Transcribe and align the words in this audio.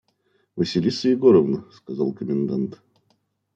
«Василиса 0.55 1.09
Егоровна!– 1.09 1.63
сказал 1.71 2.11
комендант. 2.11 2.81